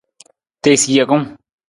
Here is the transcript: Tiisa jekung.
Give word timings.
Tiisa 0.61 0.89
jekung. 0.95 1.25